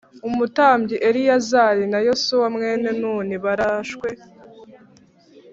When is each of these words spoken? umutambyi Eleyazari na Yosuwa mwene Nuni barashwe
umutambyi 0.29 0.95
Eleyazari 1.07 1.83
na 1.91 1.99
Yosuwa 2.07 2.47
mwene 2.55 2.89
Nuni 2.99 3.35
barashwe 3.43 4.09